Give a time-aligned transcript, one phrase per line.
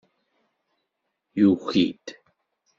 [1.39, 2.05] Yuki-d.